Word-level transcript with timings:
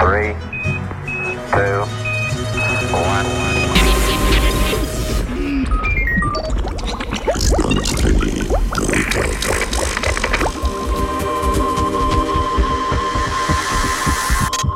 Three, 0.00 0.34
two, 1.52 1.86
one. 2.92 3.44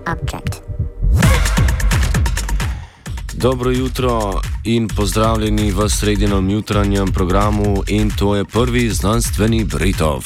object. 0.06 0.62
Dobro 3.32 3.70
jutro 3.70 4.40
in 4.64 4.88
pozdravljeni 4.88 5.70
v 5.70 5.88
sredinem 5.88 6.50
jutranjem 6.50 7.12
programu 7.12 7.82
in 7.86 8.10
to 8.10 8.36
je 8.36 8.44
prvi 8.44 8.90
znanstveni 8.90 9.64
Britov. 9.64 10.24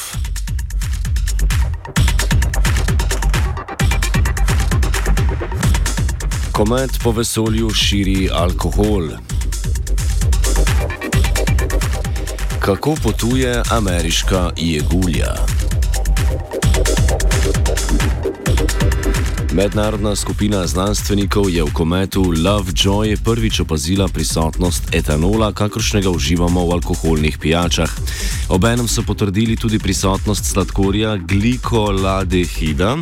Komet 6.62 6.90
po 7.02 7.10
vesolju 7.10 7.70
širi 7.70 8.28
alkohol. 8.32 9.08
Kako 12.60 12.94
potuje 13.02 13.62
ameriška 13.70 14.50
jegulja? 14.56 15.34
Mednarodna 19.52 20.16
skupina 20.16 20.66
znanstvenikov 20.66 21.50
je 21.50 21.60
v 21.60 21.72
kometu 21.72 22.22
Lovejoy 22.32 23.16
prvič 23.24 23.60
opazila 23.60 24.08
prisotnost 24.08 24.94
etanola, 24.94 25.52
kakršnega 25.52 26.10
uživamo 26.10 26.66
v 26.66 26.72
alkoholnih 26.72 27.38
pijačah. 27.38 27.90
Obenem 28.48 28.88
so 28.88 29.02
potrdili 29.02 29.56
tudi 29.56 29.78
prisotnost 29.78 30.44
sladkorja 30.44 31.16
glikoladehida 31.16 32.96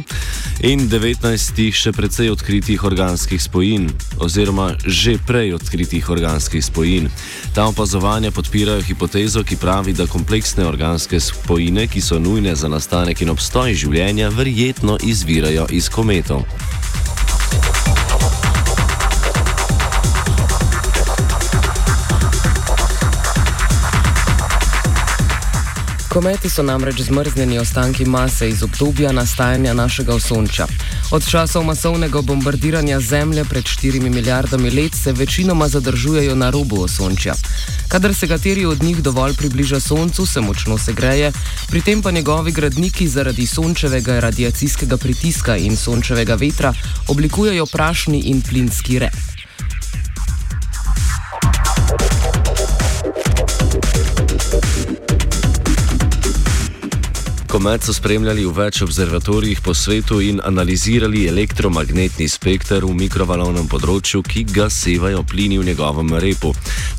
in 0.61 0.91
19 0.91 1.73
še 1.73 1.93
precej 1.93 2.31
odkritih 2.35 2.85
organskih 2.85 3.43
spojin, 3.43 3.87
oziroma 4.19 4.75
že 4.87 5.19
prej 5.27 5.55
odkritih 5.55 6.11
organskih 6.11 6.65
spojin. 6.65 7.07
Ta 7.55 7.71
opazovanja 7.71 8.31
podpirajo 8.31 8.83
hipotezo, 8.83 9.45
ki 9.47 9.57
pravi, 9.57 9.95
da 9.95 10.11
kompleksne 10.11 10.67
organske 10.67 11.21
spojine, 11.21 11.87
ki 11.87 12.01
so 12.03 12.19
nujne 12.19 12.57
za 12.57 12.69
nastanek 12.69 13.23
in 13.23 13.31
obstoj 13.31 13.75
življenja, 13.75 14.35
verjetno 14.35 14.99
izvirajo 14.99 15.71
iz 15.71 15.89
kometov. 15.89 16.40
Kometi 26.09 26.51
so 26.51 26.63
namreč 26.63 27.01
zmrznjeni 27.01 27.59
ostanki 27.59 28.05
mase 28.05 28.49
iz 28.49 28.63
obdobja 28.63 29.13
nastajanja 29.13 29.75
našega 29.75 30.15
osončja. 30.15 30.67
Od 31.11 31.27
časov 31.27 31.67
masovnega 31.67 32.23
bombardiranja 32.23 33.01
Zemlje 33.01 33.45
pred 33.45 33.65
4 33.65 34.11
milijardami 34.11 34.71
let 34.71 34.95
se 34.95 35.13
večinoma 35.13 35.69
zadržujejo 35.69 36.35
na 36.35 36.51
robu 36.51 36.83
osončja. 36.83 37.35
Kadar 37.89 38.15
se 38.15 38.29
kateri 38.29 38.65
od 38.67 38.83
njih 38.83 39.03
dovolj 39.03 39.35
približa 39.35 39.81
Soncu, 39.81 40.27
se 40.27 40.41
močno 40.41 40.79
segreje, 40.79 41.33
pri 41.69 41.81
tem 41.81 42.03
pa 42.03 42.11
njegovi 42.11 42.53
gradniki 42.53 43.09
zaradi 43.09 43.47
sončevega 43.47 44.21
radiacijskega 44.21 44.97
pritiska 44.97 45.57
in 45.57 45.77
sončevega 45.77 46.35
vetra 46.35 46.75
oblikujejo 47.09 47.67
prašni 47.67 48.21
in 48.21 48.43
plinski 48.43 48.99
rep. 48.99 49.40
Komet 57.51 57.83
so 57.83 57.91
spremljali 57.91 58.45
v 58.47 58.53
več 58.55 58.79
observatorijih 58.85 59.59
po 59.61 59.73
svetu 59.75 60.21
in 60.23 60.39
analizirali 60.45 61.25
elektromagnetni 61.27 62.29
spekter 62.31 62.85
v 62.87 62.93
mikrovalovnem 62.95 63.67
področju, 63.67 64.21
ki 64.23 64.45
ga 64.55 64.69
sevajo 64.71 65.25
plini 65.27 65.59
v 65.59 65.67
njegovem 65.73 66.15
repu. 66.23 66.53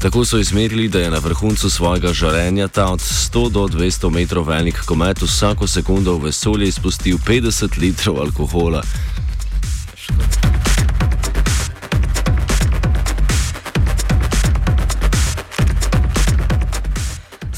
Tako 0.04 0.26
so 0.28 0.42
izmerili, 0.44 0.90
da 0.92 1.06
je 1.06 1.14
na 1.14 1.24
vrhuncu 1.24 1.72
svojega 1.72 2.12
žarenja 2.12 2.68
ta 2.68 2.90
od 2.92 3.00
100 3.00 3.46
do 3.56 3.64
200 3.78 4.12
metrov 4.12 4.50
velik 4.52 4.84
komet 4.84 5.24
vsako 5.24 5.72
sekundo 5.72 6.18
v 6.20 6.28
vesolje 6.28 6.68
izpustil 6.68 7.16
50 7.24 7.80
litrov 7.80 8.20
alkohola. 8.20 8.84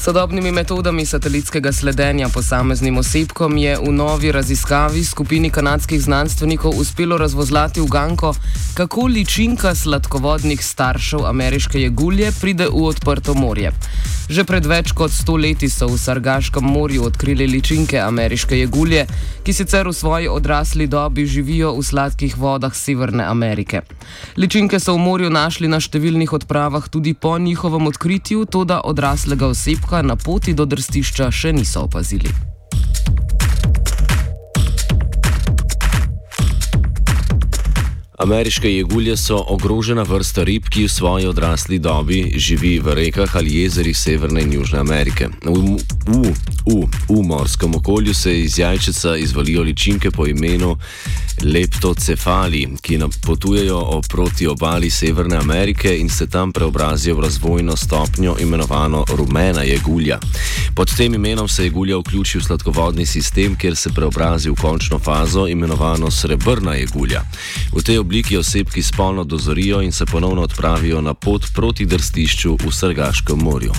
Sodobnimi 0.04 0.50
metodami 0.52 1.06
satelitskega 1.06 1.72
sledenja 1.72 2.28
posameznim 2.28 2.98
osebkom 3.00 3.56
je 3.56 3.76
v 3.80 3.92
novi 3.92 4.32
raziskavi 4.32 5.04
skupini 5.04 5.50
kanadskih 5.50 6.02
znanstvenikov 6.02 6.76
uspelo 6.76 7.16
razvozlati 7.18 7.80
uganko, 7.80 8.34
kako 8.74 9.06
ličinka 9.06 9.74
sladkovodnih 9.74 10.64
staršev 10.64 11.24
ameriške 11.26 11.80
jegulje 11.80 12.32
pride 12.40 12.68
v 12.68 12.84
odprto 12.84 13.34
morje. 13.34 13.72
Že 14.28 14.44
pred 14.44 14.66
več 14.66 14.92
kot 14.96 15.12
sto 15.12 15.36
leti 15.36 15.68
so 15.68 15.86
v 15.88 15.96
Sargaškem 16.00 16.64
morju 16.64 17.04
odkrili 17.04 17.46
ličinke 17.46 17.98
ameriške 18.00 18.58
jegulje, 18.58 19.06
ki 19.44 19.52
sicer 19.52 19.88
v 19.88 19.92
svoji 19.92 20.28
odrasli 20.28 20.86
dobi 20.86 21.26
živijo 21.26 21.74
v 21.76 21.84
sladkih 21.84 22.36
vodah 22.36 22.72
Severne 22.72 23.24
Amerike. 23.24 23.82
Ličinke 24.36 24.80
so 24.80 24.96
v 24.96 25.04
morju 25.04 25.30
našli 25.30 25.68
na 25.68 25.80
številnih 25.80 26.32
odpravah 26.32 26.88
tudi 26.88 27.12
po 27.14 27.36
njihovem 27.38 27.86
odkritju, 27.86 28.44
to 28.44 28.64
da 28.64 28.80
odraslega 28.84 29.46
osebka 29.52 29.93
na 30.02 30.16
poti 30.16 30.54
do 30.54 30.64
drstišča 30.64 31.30
še 31.30 31.52
niso 31.52 31.84
opazili. 31.84 32.53
Ameriške 38.24 38.70
jegulje 38.74 39.16
so 39.16 39.36
ogrožena 39.48 40.02
vrsta 40.02 40.44
rib, 40.44 40.64
ki 40.72 40.86
v 40.86 40.88
svoji 40.88 41.26
odrasli 41.26 41.78
dobi 41.78 42.32
živi 42.40 42.78
v 42.80 42.94
rekah 42.96 43.36
ali 43.36 43.58
jezerih 43.60 43.96
Severne 43.96 44.40
in 44.42 44.52
Južne 44.52 44.78
Amerike. 44.78 45.28
V, 45.44 45.76
v, 46.08 46.32
v, 46.64 46.86
v 47.08 47.22
morskem 47.22 47.74
okolju 47.74 48.14
se 48.14 48.32
iz 48.40 48.58
jajčica 48.58 49.16
izvalijo 49.16 49.62
ličinke 49.62 50.10
po 50.10 50.26
imenu 50.26 50.76
leptocefali, 51.42 52.68
ki 52.82 52.98
potujejo 53.26 54.00
proti 54.08 54.46
obali 54.46 54.90
Severne 54.90 55.36
Amerike 55.36 55.98
in 55.98 56.08
se 56.08 56.26
tam 56.26 56.52
preobrazijo 56.52 57.16
v 57.16 57.20
razvojno 57.20 57.76
stopnjo 57.76 58.36
imenovano 58.40 59.04
rumena 59.16 59.62
jegulja. 59.62 60.18
Pod 60.74 60.96
tem 60.96 61.14
imenom 61.14 61.48
se 61.48 61.64
jegulja 61.64 61.98
vključi 61.98 62.38
v 62.38 62.44
sladkovodni 62.44 63.06
sistem, 63.06 63.56
kjer 63.56 63.76
se 63.76 63.92
preobrazi 63.92 64.50
v 64.50 64.54
končno 64.54 64.98
fazo 64.98 65.46
imenovano 65.48 66.10
srebrna 66.10 66.74
jegulja. 66.74 67.22
V 67.72 67.82
tej 67.82 67.98
obliki 67.98 68.13
osebki 68.38 68.82
spolno 68.82 69.24
dozorijo 69.24 69.82
in 69.82 69.92
se 69.92 70.06
ponovno 70.06 70.42
odpravijo 70.42 71.00
na 71.00 71.14
pot 71.14 71.46
proti 71.54 71.86
drstišču 71.86 72.56
v 72.66 72.72
Srgaškem 72.72 73.38
morju. 73.38 73.72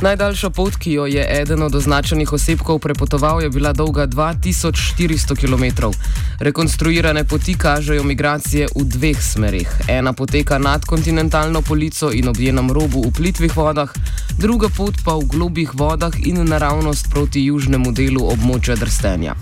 Najdaljša 0.00 0.50
pot, 0.50 0.76
ki 0.76 0.92
jo 0.92 1.06
je 1.06 1.26
eden 1.40 1.62
od 1.62 1.74
označenih 1.74 2.32
osebkov 2.32 2.78
prepotoval, 2.78 3.42
je 3.42 3.50
bila 3.50 3.72
dolga 3.72 4.06
2400 4.06 5.36
km. 5.36 5.92
Rekonstruirane 6.38 7.24
poti 7.24 7.54
kažejo 7.54 8.04
migracije 8.04 8.68
v 8.76 8.84
dveh 8.84 9.22
smerih. 9.22 9.68
Ena 9.88 10.12
poteka 10.12 10.58
nad 10.58 10.84
kontinentalno 10.84 11.62
polico 11.62 12.12
in 12.12 12.28
ob 12.28 12.36
njenem 12.38 12.72
robu 12.72 13.02
v 13.08 13.12
plitvih 13.12 13.56
vodah, 13.56 13.92
druga 14.38 14.68
pot 14.68 14.94
pa 15.04 15.14
v 15.16 15.26
globih 15.26 15.74
vodah 15.74 16.12
in 16.26 16.44
naravnost 16.44 17.10
proti 17.10 17.44
južnemu 17.44 17.92
delu 17.92 18.26
območja 18.32 18.76
drstenja. 18.76 19.34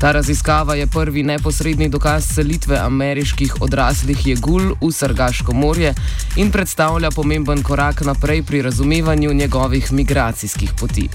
Ta 0.00 0.12
raziskava 0.12 0.74
je 0.74 0.86
prvi 0.86 1.22
neposredni 1.22 1.88
dokaz 1.88 2.30
selitve 2.34 2.78
ameriških 2.78 3.60
odraslih 3.60 4.26
jegul 4.26 4.72
v 4.80 4.92
Sargaško 4.92 5.52
morje 5.52 5.94
in 6.36 6.50
predstavlja 6.50 7.10
pomemben 7.10 7.62
korak 7.62 8.00
naprej 8.06 8.42
pri 8.42 8.62
razumevanju 8.62 9.32
njegovih 9.32 9.92
migracijskih 9.92 10.72
poti. 10.80 11.08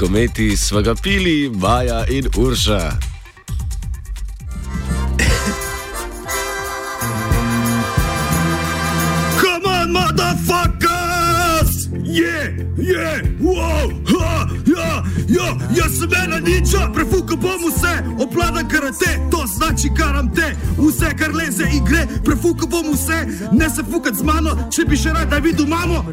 Kometi 0.00 0.56
sva 0.56 0.80
ga 0.80 0.94
pili, 0.94 1.50
Maja 1.52 2.06
in 2.08 2.24
Urša. 2.36 3.09
Motherfuckers! 10.10 11.88
Yeah, 12.02 12.50
yeah, 12.76 13.22
wow, 13.40 13.90
ha, 14.06 14.48
ja, 14.66 15.04
ja, 15.28 15.56
jaz 15.74 15.98
sem 15.98 16.10
ena 16.24 16.40
niča, 16.40 16.90
prefukal 16.94 17.36
bom 17.36 17.60
vse, 17.68 18.02
obvladam 18.18 18.68
karate, 18.68 19.18
to 19.30 19.44
znači 19.46 19.88
karam 19.96 20.34
te, 20.34 20.54
vse 20.78 21.14
kar 21.18 21.34
leze 21.34 21.68
in 21.72 21.84
gre, 21.84 22.06
prefukal 22.24 22.68
bom 22.68 22.92
vse, 22.92 23.26
ne 23.52 23.70
se 23.70 23.82
fukat 23.92 24.14
z 24.14 24.22
mano, 24.22 24.56
če 24.70 24.84
bi 24.88 24.96
še 24.96 25.14
rada 25.14 25.38
videl 25.38 25.66
mamo, 25.66 26.04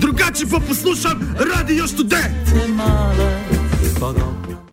drugače 0.00 0.46
pa 0.50 0.60
poslušam 0.68 1.20
radio 1.38 1.86
študent. 1.86 2.52
Pardon. 4.00 4.31